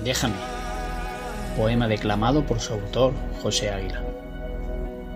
[0.08, 0.38] Déjame.
[1.58, 4.02] Poema declamado por su autor, José Águila.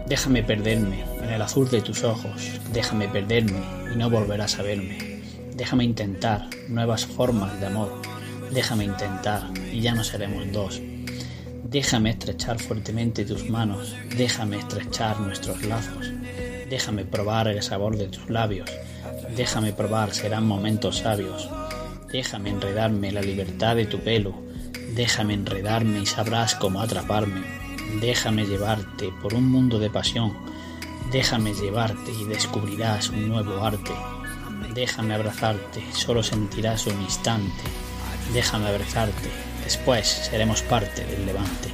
[0.06, 3.62] Déjame perderme en el azul de tus ojos, déjame perderme
[3.94, 5.22] y no volverás a verme.
[5.56, 8.02] Déjame intentar nuevas formas de amor,
[8.52, 10.82] déjame intentar y ya no seremos dos.
[11.64, 16.12] Déjame estrechar fuertemente tus manos, déjame estrechar nuestros lazos,
[16.70, 18.70] déjame probar el sabor de tus labios,
[19.38, 21.50] déjame probar serán momentos sabios,
[22.12, 24.51] déjame enredarme la libertad de tu pelo,
[24.96, 27.44] Déjame enredarme y sabrás cómo atraparme.
[28.02, 30.38] Déjame llevarte por un mundo de pasión.
[31.12, 33.92] Déjame llevarte y descubrirás un nuevo arte.
[34.74, 37.64] Déjame abrazarte, solo sentirás un instante.
[38.34, 39.30] Déjame abrazarte,
[39.64, 41.70] después seremos parte del levante.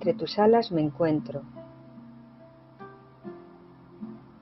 [0.00, 1.42] Entre tus alas me encuentro.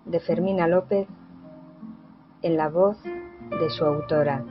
[0.05, 1.09] De Fermina López,
[2.43, 4.45] en la voz de su autora.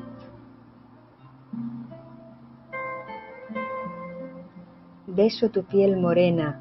[5.08, 6.60] Beso tu piel morena,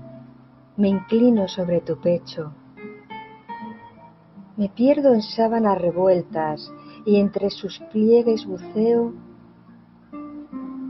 [0.76, 2.52] me inclino sobre tu pecho.
[4.56, 6.70] Me pierdo en sábanas revueltas
[7.04, 9.12] y entre sus pliegues buceo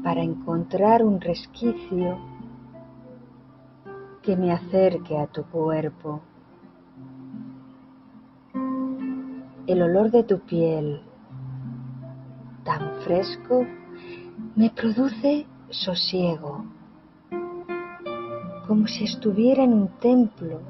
[0.05, 2.36] para encontrar un resquicio
[4.27, 6.21] que me acerque a tu cuerpo.
[9.69, 11.01] El olor de tu piel,
[12.65, 13.65] tan fresco,
[14.57, 16.65] me produce sosiego,
[18.67, 20.61] como si estuviera en un templo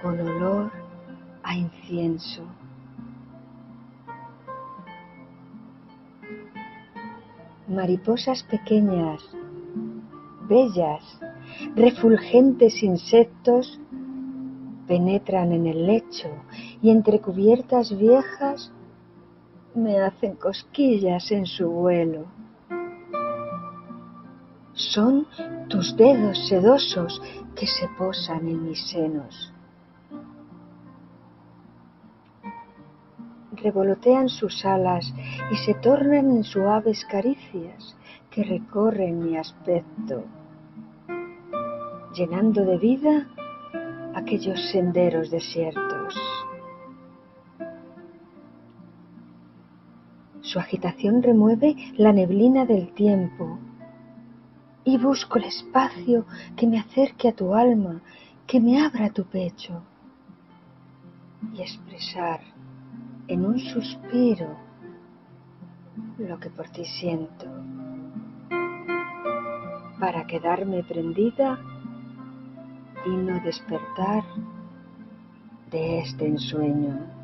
[0.00, 0.72] con olor
[1.42, 2.44] a incienso.
[7.68, 9.20] Mariposas pequeñas,
[10.48, 11.04] bellas,
[11.74, 13.80] refulgentes insectos
[14.86, 16.28] penetran en el lecho
[16.82, 18.72] y entre cubiertas viejas
[19.74, 22.26] me hacen cosquillas en su vuelo.
[24.72, 25.26] Son
[25.68, 27.22] tus dedos sedosos
[27.54, 29.52] que se posan en mis senos.
[33.52, 35.12] Revolotean sus alas
[35.52, 37.96] y se tornan en suaves caricias
[38.30, 40.24] que recorren mi aspecto,
[42.14, 43.28] llenando de vida
[44.14, 46.14] aquellos senderos desiertos.
[50.40, 53.58] Su agitación remueve la neblina del tiempo
[54.84, 56.26] y busco el espacio
[56.56, 58.00] que me acerque a tu alma,
[58.46, 59.82] que me abra tu pecho
[61.54, 62.40] y expresar
[63.28, 64.56] en un suspiro
[66.18, 67.46] lo que por ti siento
[70.00, 71.60] para quedarme prendida
[73.06, 74.24] y no despertar
[75.70, 77.19] de este ensueño.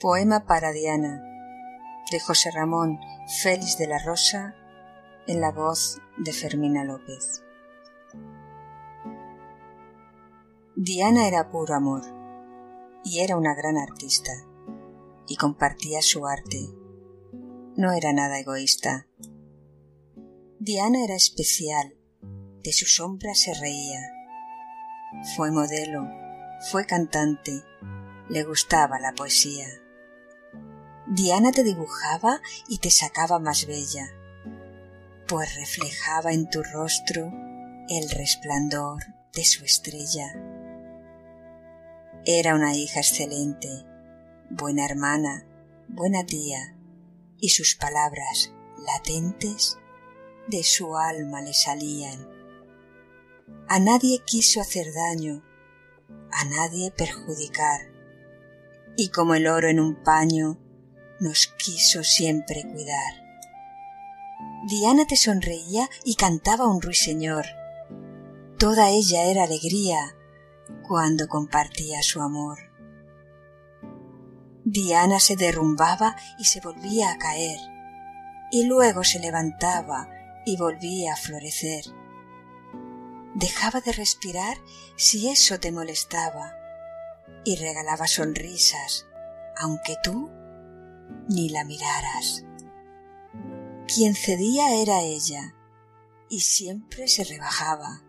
[0.00, 1.22] Poema para Diana
[2.10, 2.98] de José Ramón
[3.42, 4.54] Félix de la Rosa
[5.26, 7.44] en la voz de Fermina López.
[10.74, 12.00] Diana era puro amor
[13.04, 14.32] y era una gran artista
[15.28, 16.70] y compartía su arte.
[17.76, 19.06] No era nada egoísta.
[20.58, 21.94] Diana era especial,
[22.64, 24.00] de su sombra se reía.
[25.36, 26.08] Fue modelo,
[26.70, 27.62] fue cantante,
[28.30, 29.79] le gustaba la poesía.
[31.12, 34.14] Diana te dibujaba y te sacaba más bella,
[35.26, 37.32] pues reflejaba en tu rostro
[37.88, 39.02] el resplandor
[39.34, 40.32] de su estrella.
[42.24, 43.68] Era una hija excelente,
[44.50, 45.44] buena hermana,
[45.88, 46.76] buena tía,
[47.40, 48.52] y sus palabras
[48.86, 49.78] latentes
[50.46, 52.28] de su alma le salían.
[53.66, 55.42] A nadie quiso hacer daño,
[56.30, 57.80] a nadie perjudicar,
[58.96, 60.69] y como el oro en un paño,
[61.20, 63.30] nos quiso siempre cuidar.
[64.66, 67.46] Diana te sonreía y cantaba un ruiseñor.
[68.58, 70.16] Toda ella era alegría
[70.86, 72.58] cuando compartía su amor.
[74.64, 77.58] Diana se derrumbaba y se volvía a caer,
[78.50, 80.08] y luego se levantaba
[80.44, 81.84] y volvía a florecer.
[83.34, 84.58] Dejaba de respirar
[84.96, 86.54] si eso te molestaba,
[87.44, 89.06] y regalaba sonrisas,
[89.56, 90.30] aunque tú
[91.28, 92.44] ni la miraras.
[93.86, 95.54] Quien cedía era ella,
[96.28, 98.02] y siempre se rebajaba.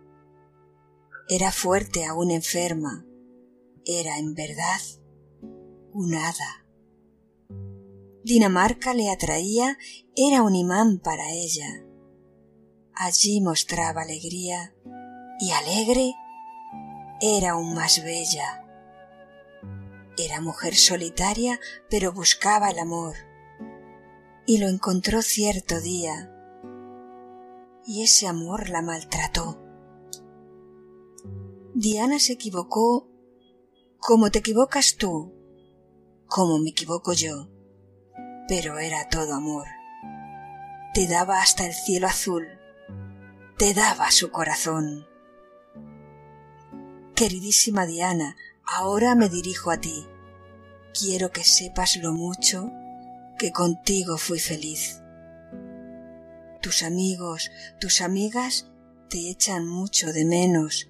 [1.27, 3.05] Era fuerte aún enferma,
[3.85, 4.81] era en verdad
[5.93, 6.65] un hada.
[8.23, 9.77] Dinamarca le atraía,
[10.15, 11.83] era un imán para ella.
[12.93, 14.75] Allí mostraba alegría
[15.39, 16.13] y alegre
[17.19, 18.63] era aún más bella.
[20.25, 21.59] Era mujer solitaria,
[21.89, 23.15] pero buscaba el amor.
[24.45, 26.31] Y lo encontró cierto día.
[27.85, 29.61] Y ese amor la maltrató.
[31.73, 33.07] Diana se equivocó
[33.97, 35.33] como te equivocas tú,
[36.27, 37.49] como me equivoco yo
[38.51, 39.65] pero era todo amor.
[40.93, 42.45] Te daba hasta el cielo azul,
[43.57, 45.07] te daba su corazón.
[47.15, 48.35] Queridísima Diana,
[48.65, 50.05] ahora me dirijo a ti.
[50.93, 52.71] Quiero que sepas lo mucho
[53.37, 55.01] que contigo fui feliz.
[56.61, 58.69] Tus amigos, tus amigas
[59.09, 60.89] te echan mucho de menos.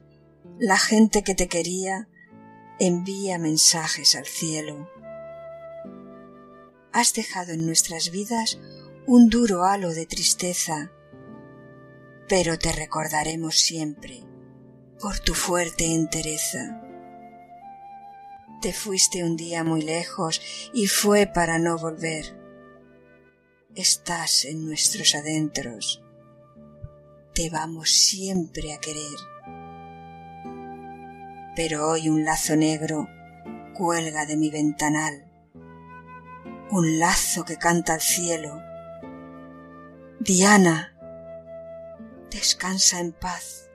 [0.59, 2.07] La gente que te quería
[2.79, 4.89] envía mensajes al cielo
[6.93, 8.59] has dejado en nuestras vidas
[9.07, 10.91] un duro halo de tristeza,
[12.27, 14.23] pero te recordaremos siempre
[14.99, 16.81] por tu fuerte entereza.
[18.61, 20.41] Te fuiste un día muy lejos
[20.73, 22.37] y fue para no volver.
[23.75, 26.03] Estás en nuestros adentros.
[27.33, 29.17] Te vamos siempre a querer.
[31.55, 33.07] Pero hoy un lazo negro
[33.73, 35.31] cuelga de mi ventanal
[36.71, 38.61] un lazo que canta al cielo.
[40.21, 40.95] Diana,
[42.29, 43.69] descansa en paz.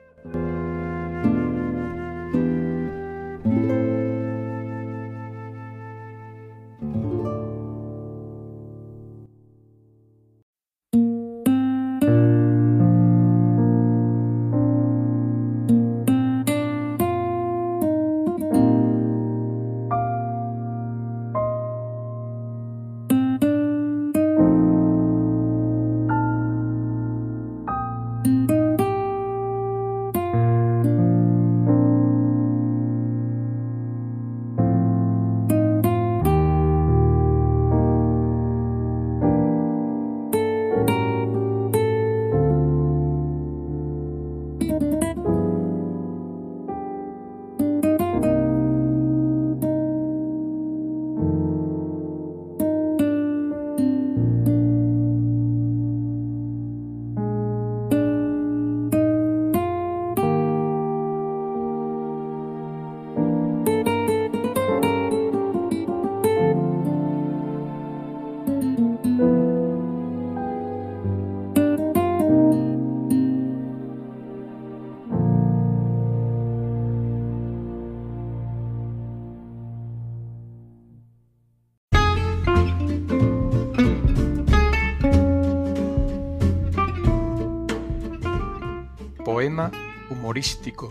[90.27, 90.89] Humorístico.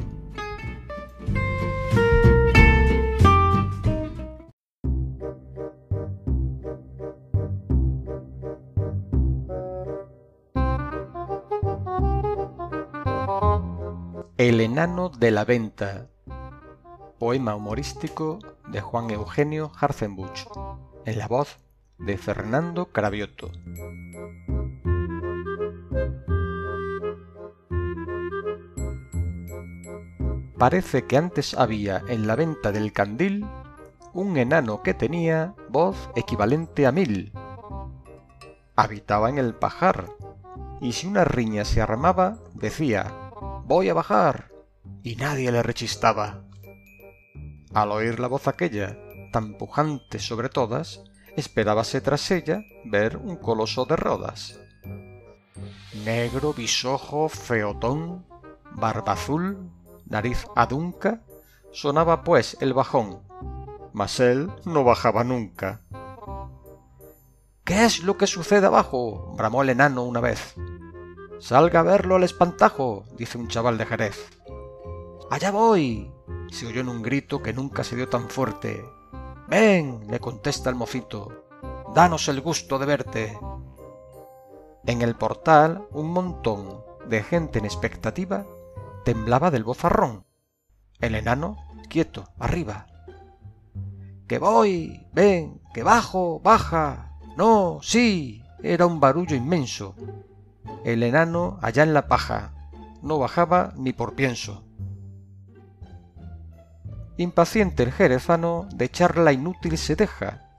[14.38, 16.08] El enano de la venta.
[17.18, 18.38] Poema humorístico
[18.68, 20.46] de Juan Eugenio Harzenbuch,
[21.04, 21.58] en la voz
[21.98, 23.50] de Fernando Cravioto.
[30.58, 33.46] Parece que antes había en la venta del candil
[34.14, 37.32] un enano que tenía voz equivalente a mil.
[38.74, 40.06] Habitaba en el pajar,
[40.80, 43.12] y si una riña se armaba, decía
[43.66, 44.50] Voy a bajar.
[45.02, 46.42] y nadie le rechistaba.
[47.74, 48.96] Al oír la voz aquella,
[49.32, 51.02] tan pujante sobre todas,
[51.36, 54.58] esperábase tras ella ver un coloso de rodas.
[56.04, 58.24] Negro, bisojo, feotón,
[58.72, 59.70] barba azul,
[60.08, 61.22] nariz adunca,
[61.72, 63.22] sonaba pues el bajón,
[63.92, 65.82] mas él no bajaba nunca.
[67.64, 69.34] ¿Qué es lo que sucede abajo?
[69.36, 70.54] bramó el enano una vez.
[71.40, 74.30] Salga a verlo al espantajo, dice un chaval de Jerez.
[75.30, 76.10] Allá voy,
[76.50, 78.84] se oyó en un grito que nunca se dio tan fuerte.
[79.48, 81.44] Ven, le contesta el mocito,
[81.94, 83.38] danos el gusto de verte.
[84.86, 88.46] En el portal un montón de gente en expectativa
[89.06, 90.26] temblaba del bozarrón.
[90.98, 91.56] El enano,
[91.88, 92.88] quieto, arriba.
[94.26, 97.12] Que voy, ven, que bajo, baja.
[97.36, 98.42] No, sí.
[98.64, 99.94] Era un barullo inmenso.
[100.84, 102.52] El enano allá en la paja.
[103.00, 104.64] No bajaba ni por pienso.
[107.16, 110.50] Impaciente el jerezano de charla inútil se deja.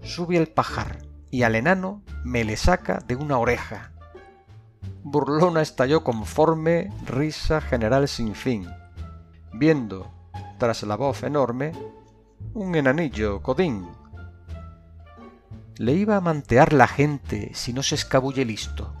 [0.00, 0.98] Sube el pajar,
[1.32, 3.95] y al enano me le saca de una oreja.
[5.08, 8.66] Burlona estalló conforme, risa general sin fin,
[9.52, 10.10] viendo,
[10.58, 11.70] tras la voz enorme,
[12.54, 13.86] un enanillo codín.
[15.76, 18.94] Le iba a mantear la gente si no se escabulle listo,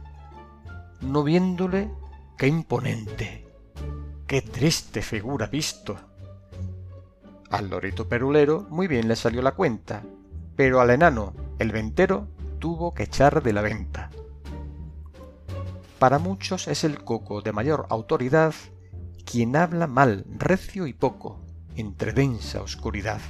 [1.00, 1.90] no viéndole
[2.38, 3.44] qué imponente,
[4.28, 5.96] qué triste figura visto.
[7.50, 10.04] Al lorito perulero muy bien le salió la cuenta,
[10.54, 12.28] pero al enano, el ventero,
[12.60, 14.10] tuvo que echar de la venta.
[15.98, 18.54] Para muchos es el coco de mayor autoridad
[19.24, 21.40] quien habla mal, recio y poco,
[21.74, 23.20] entre densa oscuridad.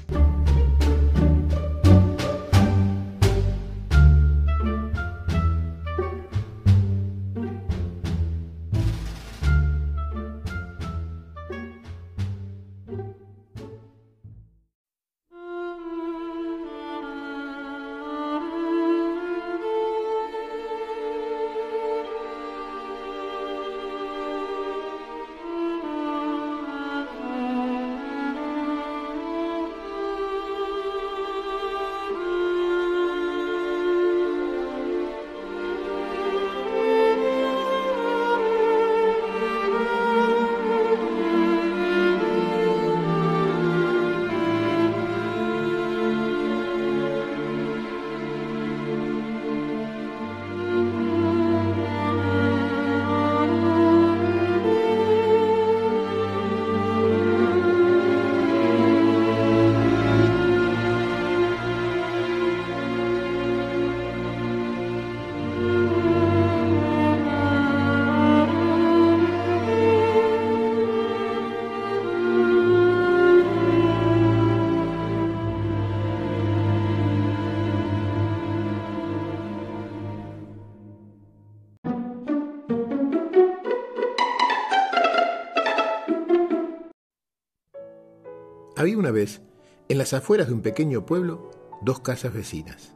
[88.86, 89.42] Había una vez,
[89.88, 91.50] en las afueras de un pequeño pueblo,
[91.82, 92.94] dos casas vecinas.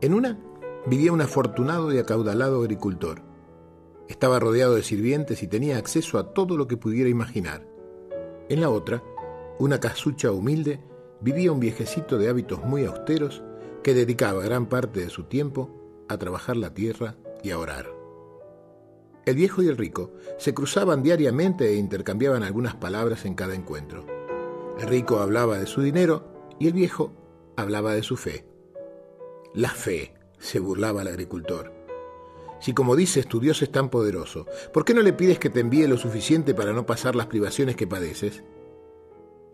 [0.00, 0.40] En una
[0.86, 3.22] vivía un afortunado y acaudalado agricultor.
[4.08, 7.64] Estaba rodeado de sirvientes y tenía acceso a todo lo que pudiera imaginar.
[8.48, 9.04] En la otra,
[9.60, 10.80] una casucha humilde,
[11.20, 13.44] vivía un viejecito de hábitos muy austeros
[13.84, 17.86] que dedicaba gran parte de su tiempo a trabajar la tierra y a orar.
[19.26, 24.23] El viejo y el rico se cruzaban diariamente e intercambiaban algunas palabras en cada encuentro.
[24.78, 27.12] El rico hablaba de su dinero y el viejo
[27.56, 28.44] hablaba de su fe.
[29.54, 31.72] La fe, se burlaba el agricultor.
[32.60, 35.60] Si como dices tu Dios es tan poderoso, ¿por qué no le pides que te
[35.60, 38.42] envíe lo suficiente para no pasar las privaciones que padeces?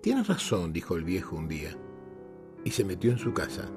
[0.01, 1.77] Tienes razón, dijo el viejo un día,
[2.65, 3.69] y se metió en su casa.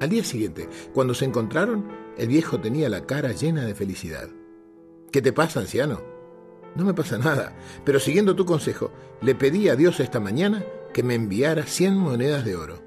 [0.00, 4.28] Al día siguiente, cuando se encontraron, el viejo tenía la cara llena de felicidad.
[5.12, 6.13] ¿Qué te pasa, anciano?
[6.74, 11.02] No me pasa nada, pero siguiendo tu consejo, le pedí a Dios esta mañana que
[11.02, 12.82] me enviara cien monedas de oro.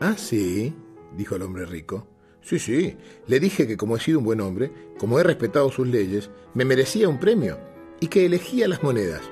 [0.00, 0.74] Ah, sí,
[1.16, 2.06] dijo el hombre rico.
[2.42, 5.88] Sí, sí, le dije que como he sido un buen hombre, como he respetado sus
[5.88, 7.58] leyes, me merecía un premio
[8.00, 9.22] y que elegía las monedas.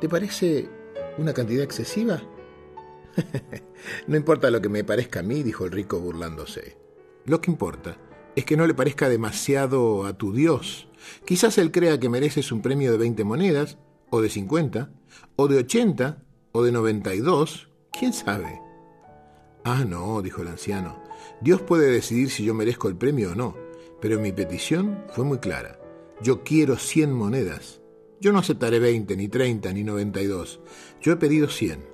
[0.00, 0.68] ¿Te parece
[1.16, 2.22] una cantidad excesiva?
[4.06, 6.76] no importa lo que me parezca a mí, dijo el rico burlándose.
[7.24, 7.96] Lo que importa
[8.36, 10.89] es que no le parezca demasiado a tu Dios
[11.24, 13.78] Quizás él crea que mereces un premio de 20 monedas,
[14.10, 14.90] o de 50,
[15.36, 18.60] o de 80, o de 92, quién sabe.
[19.64, 21.02] Ah, no, dijo el anciano,
[21.40, 23.56] Dios puede decidir si yo merezco el premio o no,
[24.00, 25.78] pero mi petición fue muy clara.
[26.22, 27.80] Yo quiero 100 monedas.
[28.20, 30.60] Yo no aceptaré 20, ni 30, ni 92.
[31.00, 31.84] Yo he pedido 100,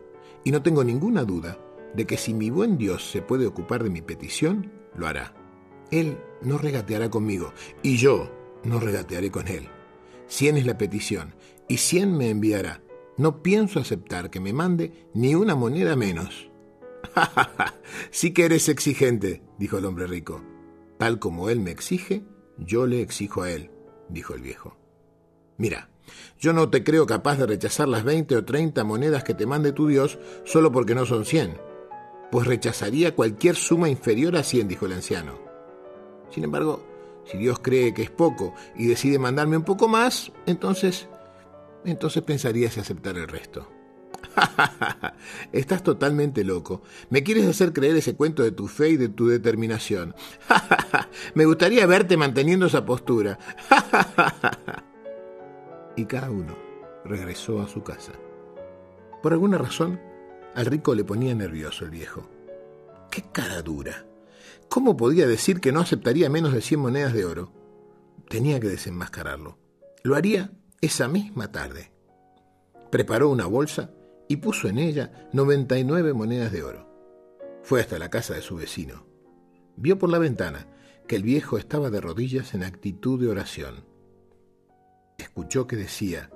[0.45, 1.59] y no tengo ninguna duda
[1.95, 5.35] de que si mi buen Dios se puede ocupar de mi petición, lo hará.
[5.91, 8.31] Él no regateará conmigo, y yo,
[8.65, 9.69] no regatearé con él.
[10.27, 11.35] Cien es la petición,
[11.69, 12.83] y cien me enviará.
[13.17, 16.51] No pienso aceptar que me mande ni una moneda menos.
[18.11, 20.43] sí que eres exigente, dijo el hombre rico.
[20.99, 22.25] Tal como él me exige,
[22.59, 23.71] yo le exijo a él,
[24.09, 24.77] dijo el viejo.
[25.57, 25.89] Mira,
[26.39, 29.73] yo no te creo capaz de rechazar las veinte o treinta monedas que te mande
[29.73, 31.59] tu Dios solo porque no son cien,
[32.31, 35.39] pues rechazaría cualquier suma inferior a cien, dijo el anciano.
[36.31, 36.85] Sin embargo,
[37.31, 41.09] si Dios cree que es poco y decide mandarme un poco más, entonces,
[41.85, 43.69] entonces pensaría si aceptar el resto.
[45.53, 46.83] Estás totalmente loco.
[47.11, 50.15] Me quieres hacer creer ese cuento de tu fe y de tu determinación.
[51.35, 53.39] Me gustaría verte manteniendo esa postura.
[55.97, 56.57] y cada uno
[57.05, 58.13] regresó a su casa.
[59.23, 60.01] Por alguna razón,
[60.55, 62.29] al rico le ponía nervioso el viejo.
[63.11, 64.06] ¡Qué cara dura!
[64.69, 67.53] ¿Cómo podía decir que no aceptaría menos de cien monedas de oro?
[68.29, 69.59] Tenía que desenmascararlo.
[70.03, 71.93] Lo haría esa misma tarde.
[72.91, 73.91] Preparó una bolsa
[74.29, 76.87] y puso en ella 99 monedas de oro.
[77.63, 79.07] Fue hasta la casa de su vecino.
[79.77, 80.69] Vio por la ventana
[81.07, 83.85] que el viejo estaba de rodillas en actitud de oración.
[85.19, 86.31] Escuchó que decía,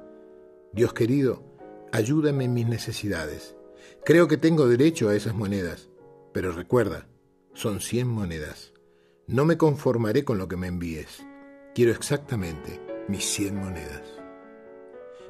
[0.73, 1.45] Dios querido,
[1.93, 3.57] ayúdame en mis necesidades.
[4.05, 5.91] Creo que tengo derecho a esas monedas,
[6.33, 7.07] pero recuerda,
[7.55, 8.73] son cien monedas.
[9.27, 11.25] No me conformaré con lo que me envíes.
[11.75, 14.03] Quiero exactamente mis cien monedas.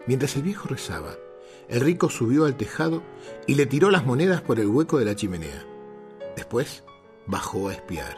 [0.06, 1.16] Mientras el viejo rezaba,
[1.68, 3.02] el rico subió al tejado
[3.46, 5.66] y le tiró las monedas por el hueco de la chimenea.
[6.36, 6.84] Después
[7.26, 8.16] bajó a espiar.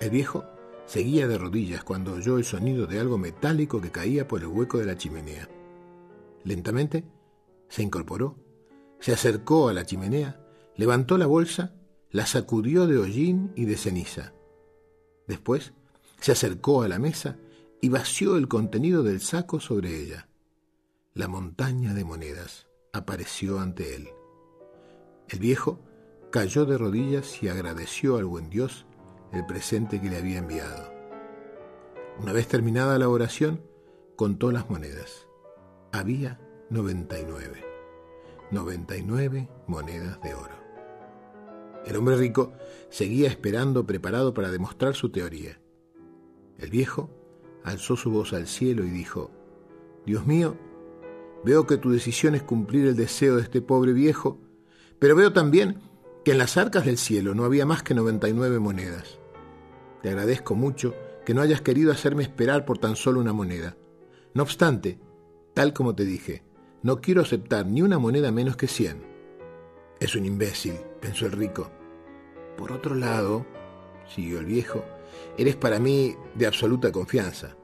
[0.00, 0.44] El viejo
[0.84, 4.78] seguía de rodillas cuando oyó el sonido de algo metálico que caía por el hueco
[4.78, 5.48] de la chimenea.
[6.44, 7.04] Lentamente
[7.68, 8.36] se incorporó,
[8.98, 10.40] se acercó a la chimenea,
[10.76, 11.74] levantó la bolsa,
[12.12, 14.34] la sacudió de hollín y de ceniza.
[15.26, 15.72] Después
[16.20, 17.38] se acercó a la mesa
[17.80, 20.28] y vació el contenido del saco sobre ella.
[21.14, 24.10] La montaña de monedas apareció ante él.
[25.28, 25.80] El viejo
[26.30, 28.86] cayó de rodillas y agradeció al buen Dios
[29.32, 30.92] el presente que le había enviado.
[32.20, 33.62] Una vez terminada la oración,
[34.16, 35.26] contó las monedas.
[35.92, 37.64] Había 99.
[38.50, 40.61] 99 monedas de oro.
[41.86, 42.52] El hombre rico
[42.90, 45.60] seguía esperando preparado para demostrar su teoría.
[46.58, 47.10] El viejo
[47.64, 49.30] alzó su voz al cielo y dijo,
[50.06, 50.56] Dios mío,
[51.44, 54.40] veo que tu decisión es cumplir el deseo de este pobre viejo,
[54.98, 55.80] pero veo también
[56.24, 59.18] que en las arcas del cielo no había más que 99 monedas.
[60.02, 63.76] Te agradezco mucho que no hayas querido hacerme esperar por tan solo una moneda.
[64.34, 64.98] No obstante,
[65.54, 66.44] tal como te dije,
[66.82, 69.11] no quiero aceptar ni una moneda menos que cien.
[70.02, 71.70] Es un imbécil, pensó el rico.
[72.56, 73.46] Por otro lado,
[74.12, 74.84] siguió el viejo,
[75.38, 77.56] eres para mí de absoluta confianza.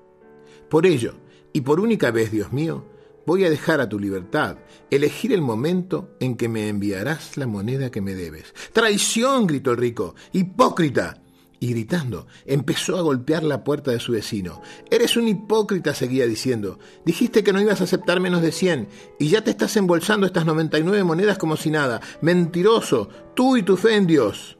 [0.70, 1.14] Por ello,
[1.52, 2.84] y por única vez, Dios mío,
[3.26, 7.90] voy a dejar a tu libertad elegir el momento en que me enviarás la moneda
[7.90, 8.54] que me debes.
[8.72, 9.48] ¡Traición!
[9.48, 10.14] gritó el rico.
[10.30, 11.20] ¡Hipócrita!
[11.60, 14.62] Y gritando, empezó a golpear la puerta de su vecino.
[14.90, 16.78] Eres un hipócrita, seguía diciendo.
[17.04, 20.46] Dijiste que no ibas a aceptar menos de cien, y ya te estás embolsando estas
[20.46, 22.00] noventa y nueve monedas como si nada.
[22.20, 24.58] Mentiroso, tú y tu fe en Dios.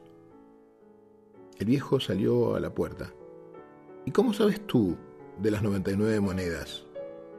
[1.57, 3.13] El viejo salió a la puerta.
[4.05, 4.97] ¿Y cómo sabes tú
[5.41, 6.83] de las noventa y nueve monedas?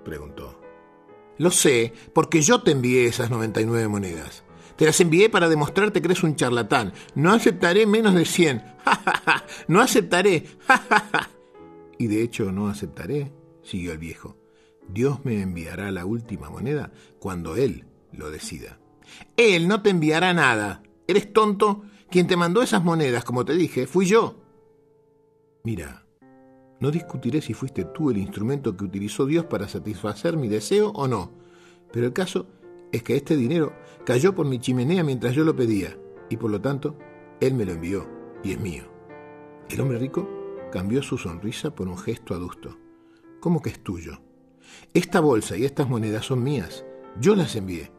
[0.04, 0.60] preguntó.
[1.40, 4.44] Lo sé, porque yo te envié esas 99 monedas.
[4.80, 6.94] Te las envié para demostrarte que eres un charlatán.
[7.14, 8.62] No aceptaré menos de 100.
[9.68, 10.46] no aceptaré.
[11.98, 13.30] y de hecho no aceptaré,
[13.62, 14.38] siguió el viejo.
[14.88, 18.78] Dios me enviará la última moneda cuando Él lo decida.
[19.36, 20.82] Él no te enviará nada.
[21.06, 21.82] ¿Eres tonto?
[22.10, 24.40] Quien te mandó esas monedas, como te dije, fui yo.
[25.62, 26.06] Mira,
[26.80, 31.06] no discutiré si fuiste tú el instrumento que utilizó Dios para satisfacer mi deseo o
[31.06, 31.34] no,
[31.92, 32.46] pero el caso
[32.92, 33.74] es que este dinero
[34.10, 35.96] cayó por mi chimenea mientras yo lo pedía,
[36.28, 36.98] y por lo tanto,
[37.40, 38.08] Él me lo envió,
[38.42, 38.82] y es mío.
[39.68, 40.28] El hombre rico
[40.72, 42.76] cambió su sonrisa por un gesto adusto.
[43.38, 44.20] ¿Cómo que es tuyo?
[44.94, 46.84] Esta bolsa y estas monedas son mías.
[47.20, 47.92] Yo las envié.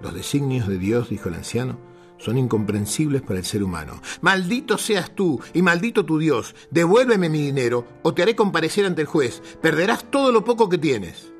[0.00, 1.78] Los designios de Dios, dijo el anciano,
[2.16, 4.00] son incomprensibles para el ser humano.
[4.22, 6.54] Maldito seas tú y maldito tu Dios.
[6.70, 9.42] Devuélveme mi dinero o te haré comparecer ante el juez.
[9.60, 11.34] Perderás todo lo poco que tienes.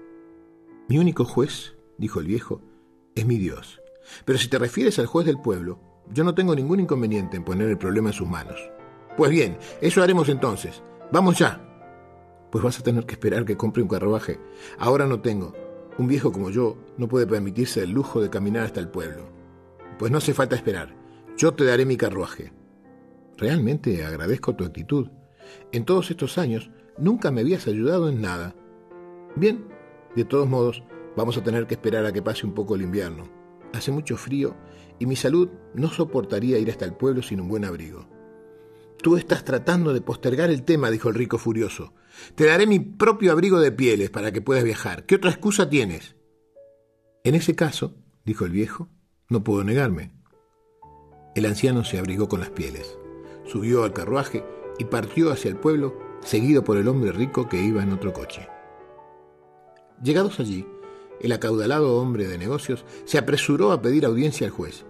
[0.91, 2.61] Mi único juez, dijo el viejo,
[3.19, 3.81] es mi Dios.
[4.25, 5.81] Pero si te refieres al juez del pueblo,
[6.13, 8.71] yo no tengo ningún inconveniente en poner el problema en sus manos.
[9.17, 10.83] Pues bien, eso haremos entonces.
[11.13, 11.65] Vamos ya.
[12.51, 14.41] Pues vas a tener que esperar que compre un carruaje.
[14.79, 15.55] Ahora no tengo.
[15.99, 19.29] Un viejo como yo no puede permitirse el lujo de caminar hasta el pueblo.
[19.99, 20.95] Pues no hace falta esperar.
[21.37, 22.53] Yo te daré mi carruaje.
[23.37, 25.09] Realmente agradezco tu actitud.
[25.73, 28.55] En todos estos años nunca me habías ayudado en nada.
[29.37, 29.65] Bien,
[30.15, 30.83] de todos modos,
[31.19, 33.29] vamos a tener que esperar a que pase un poco el invierno.
[33.75, 34.57] Hace mucho frío
[35.01, 38.09] y mi salud no soportaría ir hasta el pueblo sin un buen abrigo.
[39.03, 41.93] Tú estás tratando de postergar el tema, dijo el rico furioso.
[42.37, 45.07] Te daré mi propio abrigo de pieles para que puedas viajar.
[45.07, 46.15] ¿Qué otra excusa tienes?
[47.25, 48.89] En ese caso, dijo el viejo,
[49.29, 50.13] no puedo negarme.
[51.35, 52.97] El anciano se abrigó con las pieles,
[53.45, 54.45] subió al carruaje
[54.79, 58.49] y partió hacia el pueblo, seguido por el hombre rico que iba en otro coche.
[60.03, 60.65] Llegados allí,
[61.21, 64.85] el acaudalado hombre de negocios se apresuró a pedir audiencia al juez,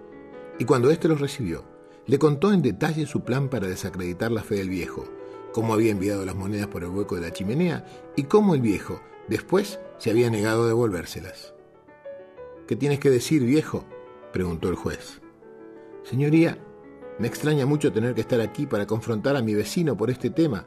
[0.59, 1.65] y cuando éste los recibió,
[2.07, 5.05] le contó en detalle su plan para desacreditar la fe del viejo,
[5.53, 7.85] cómo había enviado las monedas por el hueco de la chimenea
[8.17, 11.55] y cómo el viejo, después, se había negado a devolvérselas.
[12.67, 13.85] ¿Qué tienes que decir, viejo?
[14.33, 15.21] preguntó el juez.
[16.05, 16.59] Señoría,
[17.19, 20.65] Me extraña mucho tener que estar aquí para confrontar a mi vecino por este tema.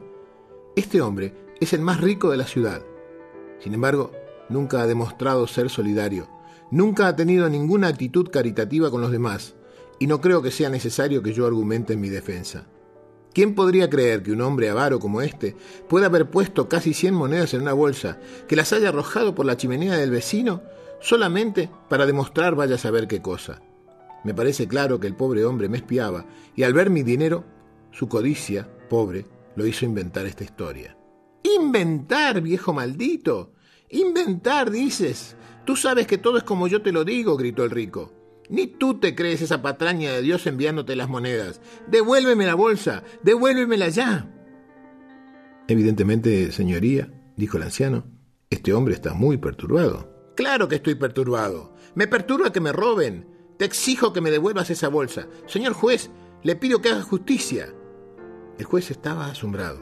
[0.76, 2.82] Este hombre es el más rico de la ciudad.
[3.58, 4.10] Sin embargo,
[4.48, 6.28] nunca ha demostrado ser solidario,
[6.70, 9.54] nunca ha tenido ninguna actitud caritativa con los demás,
[9.98, 12.66] y no creo que sea necesario que yo argumente en mi defensa.
[13.32, 15.56] ¿Quién podría creer que un hombre avaro como este
[15.88, 19.56] pueda haber puesto casi cien monedas en una bolsa, que las haya arrojado por la
[19.56, 20.62] chimenea del vecino,
[21.00, 23.62] solamente para demostrar vaya a saber qué cosa?
[24.24, 27.44] Me parece claro que el pobre hombre me espiaba, y al ver mi dinero,
[27.90, 29.26] su codicia, pobre,
[29.56, 30.96] lo hizo inventar esta historia.
[31.42, 33.52] ¡Inventar, viejo maldito!
[33.92, 35.36] ¡Inventar, dices!
[35.66, 38.12] Tú sabes que todo es como yo te lo digo, gritó el rico.
[38.48, 41.60] Ni tú te crees esa patraña de Dios enviándote las monedas.
[41.86, 44.28] Devuélveme la bolsa, devuélvemela ya.
[45.68, 48.04] Evidentemente, señoría, dijo el anciano,
[48.48, 50.32] este hombre está muy perturbado.
[50.36, 51.74] Claro que estoy perturbado.
[51.94, 53.28] Me perturba que me roben.
[53.58, 55.28] Te exijo que me devuelvas esa bolsa.
[55.46, 56.10] Señor juez,
[56.42, 57.68] le pido que haga justicia.
[58.58, 59.80] El juez estaba asombrado.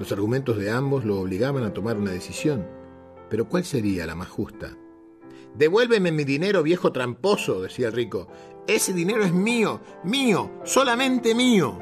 [0.00, 2.77] Los argumentos de ambos lo obligaban a tomar una decisión.
[3.28, 4.76] Pero ¿cuál sería la más justa?
[5.54, 8.28] Devuélveme mi dinero, viejo tramposo, decía el rico.
[8.66, 11.78] Ese dinero es mío, mío, solamente mío.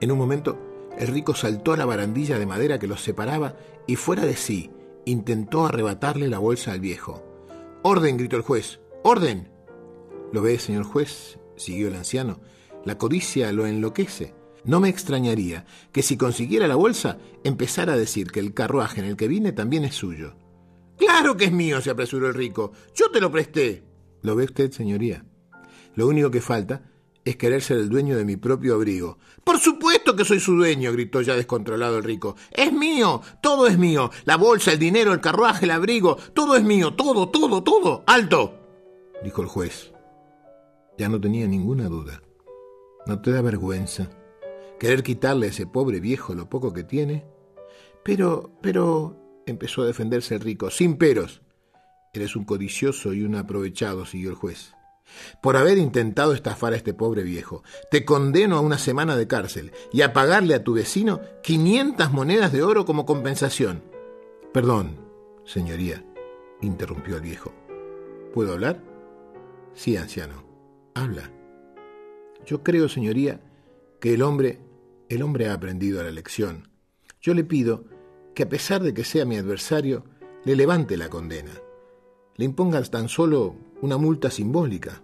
[0.00, 0.58] En un momento,
[0.98, 3.56] el rico saltó a la barandilla de madera que los separaba
[3.86, 4.70] y fuera de sí
[5.04, 7.22] intentó arrebatarle la bolsa al viejo.
[7.82, 8.80] Orden, gritó el juez.
[9.02, 9.50] Orden.
[10.32, 11.38] ¿Lo ve, señor juez?
[11.56, 12.40] siguió el anciano.
[12.84, 14.34] La codicia lo enloquece.
[14.64, 19.06] No me extrañaría que si consiguiera la bolsa empezara a decir que el carruaje en
[19.06, 20.34] el que vine también es suyo.
[21.00, 22.72] Claro que es mío, se apresuró el rico.
[22.94, 23.82] Yo te lo presté.
[24.20, 25.24] ¿Lo ve usted, señoría?
[25.94, 26.82] Lo único que falta
[27.24, 29.16] es querer ser el dueño de mi propio abrigo.
[29.42, 32.36] Por supuesto que soy su dueño, gritó ya descontrolado el rico.
[32.50, 34.10] Es mío, todo es mío.
[34.26, 38.04] La bolsa, el dinero, el carruaje, el abrigo, todo es mío, todo, todo, todo.
[38.06, 38.58] ¡Alto!
[39.24, 39.92] dijo el juez.
[40.98, 42.20] Ya no tenía ninguna duda.
[43.06, 44.10] ¿No te da vergüenza
[44.78, 47.24] querer quitarle a ese pobre viejo lo poco que tiene?
[48.04, 49.19] Pero, pero,
[49.50, 51.42] empezó a defenderse el rico, sin peros.
[52.12, 54.74] Eres un codicioso y un aprovechado, siguió el juez.
[55.42, 59.72] Por haber intentado estafar a este pobre viejo, te condeno a una semana de cárcel
[59.92, 63.82] y a pagarle a tu vecino 500 monedas de oro como compensación.
[64.52, 64.98] Perdón,
[65.44, 66.04] señoría,
[66.60, 67.52] interrumpió el viejo.
[68.32, 68.82] ¿Puedo hablar?
[69.74, 70.44] Sí, anciano,
[70.94, 71.30] habla.
[72.46, 73.40] Yo creo, señoría,
[74.00, 74.60] que el hombre,
[75.08, 76.68] el hombre ha aprendido la lección.
[77.20, 77.84] Yo le pido
[78.40, 80.02] que a pesar de que sea mi adversario,
[80.44, 81.52] le levante la condena.
[82.36, 85.02] Le impongas tan solo una multa simbólica.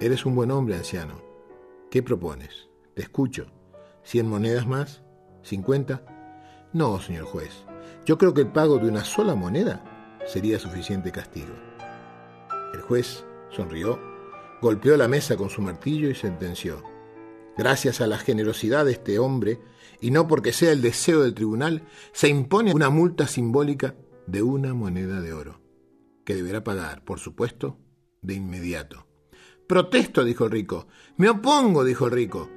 [0.00, 1.22] Eres un buen hombre, anciano.
[1.88, 2.68] ¿Qué propones?
[2.94, 3.46] Te escucho.
[4.02, 5.04] ¿Cien monedas más?
[5.44, 6.04] ¿Cincuenta?
[6.72, 7.64] No, señor juez.
[8.06, 11.54] Yo creo que el pago de una sola moneda sería suficiente castigo.
[12.74, 14.00] El juez sonrió,
[14.60, 16.82] golpeó la mesa con su martillo y sentenció.
[17.56, 19.60] Gracias a la generosidad de este hombre,
[20.02, 23.94] y no porque sea el deseo del tribunal, se impone una multa simbólica
[24.26, 25.60] de una moneda de oro,
[26.24, 27.78] que deberá pagar, por supuesto,
[28.20, 29.06] de inmediato.
[29.68, 30.88] Protesto, dijo el rico.
[31.16, 32.50] Me opongo, dijo el rico.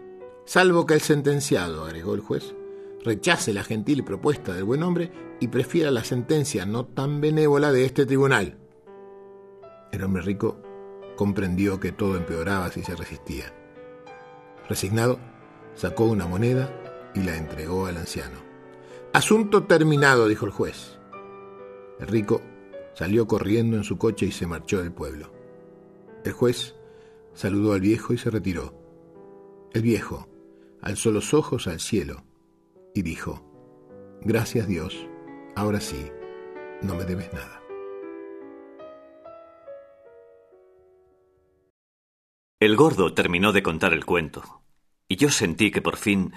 [0.46, 2.56] Salvo que el sentenciado, agregó el juez,
[3.04, 7.86] rechace la gentil propuesta del buen hombre y prefiera la sentencia no tan benévola de
[7.86, 8.58] este tribunal.
[9.92, 10.62] El hombre rico
[11.16, 13.54] comprendió que todo empeoraba si se resistía.
[14.68, 15.20] Resignado,
[15.76, 16.85] sacó una moneda
[17.16, 18.40] y la entregó al anciano.
[19.14, 21.00] Asunto terminado, dijo el juez.
[22.00, 22.42] El rico
[22.94, 25.32] salió corriendo en su coche y se marchó del pueblo.
[26.24, 26.76] El juez
[27.34, 28.74] saludó al viejo y se retiró.
[29.74, 30.28] El viejo
[30.82, 32.24] alzó los ojos al cielo
[32.94, 33.42] y dijo,
[34.22, 35.08] Gracias Dios,
[35.56, 36.12] ahora sí,
[36.82, 37.62] no me debes nada.
[42.60, 44.64] El gordo terminó de contar el cuento,
[45.08, 46.34] y yo sentí que por fin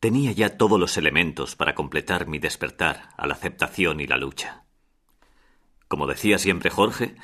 [0.00, 4.64] tenía ya todos los elementos para completar mi despertar a la aceptación y la lucha.
[5.88, 7.16] Como decía siempre Jorge,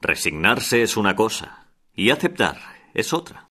[0.00, 2.58] resignarse es una cosa y aceptar
[2.94, 3.48] es otra.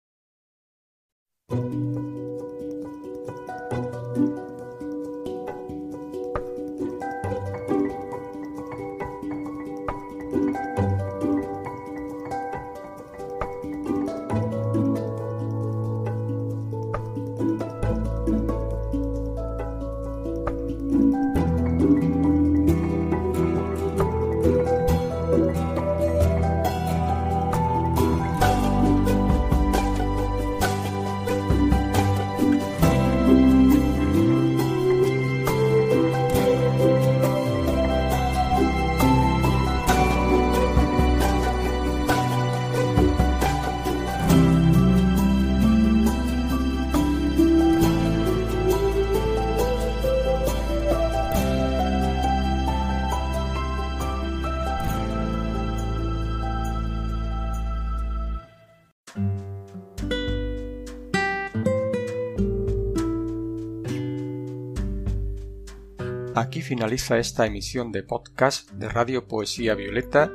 [66.36, 70.30] Aquí finaliza esta emisión de podcast de Radio Poesía Violeta,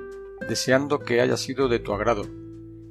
[0.48, 2.22] deseando que haya sido de tu agrado.